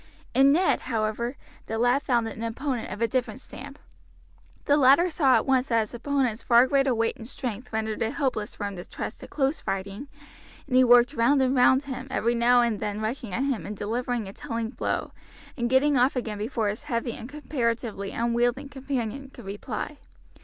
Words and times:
In 0.33 0.51
Ned, 0.51 0.79
however, 0.89 1.37
the 1.67 1.77
lad 1.77 2.01
found 2.01 2.27
an 2.27 2.41
opponent 2.41 2.91
of 2.91 3.03
a 3.03 3.07
different 3.07 3.39
stamp. 3.39 3.77
The 4.65 4.75
latter 4.75 5.11
saw 5.11 5.35
at 5.35 5.45
once 5.45 5.67
that 5.67 5.81
his 5.81 5.93
opponent's 5.93 6.41
far 6.41 6.65
greater 6.65 6.95
weight 6.95 7.17
and 7.17 7.27
strength 7.27 7.71
rendered 7.71 8.01
it 8.01 8.13
hopeless 8.13 8.55
for 8.55 8.65
him 8.65 8.75
to 8.77 8.85
trust 8.89 9.19
to 9.19 9.27
close 9.27 9.61
fighting, 9.61 10.07
and 10.65 10.75
he 10.75 10.83
worked 10.83 11.13
round 11.13 11.39
and 11.39 11.55
round 11.55 11.83
him, 11.83 12.07
every 12.09 12.33
now 12.33 12.61
and 12.61 12.79
then 12.79 12.99
rushing 12.99 13.31
at 13.31 13.43
him 13.43 13.63
and 13.63 13.77
delivering 13.77 14.27
a 14.27 14.33
telling 14.33 14.71
blow, 14.71 15.11
and 15.55 15.69
getting 15.69 15.99
off 15.99 16.15
again 16.15 16.39
before 16.39 16.67
his 16.69 16.81
heavy 16.89 17.11
and 17.13 17.29
comparatively 17.29 18.09
unwieldy 18.09 18.67
companion 18.67 19.29
could 19.31 19.45
reply. 19.45 19.99